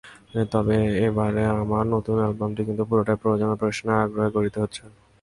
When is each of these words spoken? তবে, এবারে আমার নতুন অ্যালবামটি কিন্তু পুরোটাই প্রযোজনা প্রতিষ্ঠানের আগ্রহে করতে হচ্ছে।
তবে, 0.51 0.77
এবারে 1.07 1.43
আমার 1.55 1.85
নতুন 1.95 2.15
অ্যালবামটি 2.21 2.61
কিন্তু 2.67 2.83
পুরোটাই 2.89 3.17
প্রযোজনা 3.21 3.55
প্রতিষ্ঠানের 3.55 4.01
আগ্রহে 4.03 4.33
করতে 4.35 4.57
হচ্ছে। 4.63 4.81